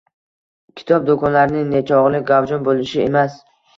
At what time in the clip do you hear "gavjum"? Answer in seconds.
2.33-2.67